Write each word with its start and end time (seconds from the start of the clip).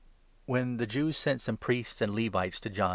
When 0.47 0.77
the 0.77 0.87
Jews 0.87 1.15
sent 1.15 1.41
some 1.41 1.57
Priests 1.57 2.01
and 2.01 2.15
Levites 2.15 2.59
19 2.65 2.71
nyto 2.81 2.87
J°hn 2.87 2.89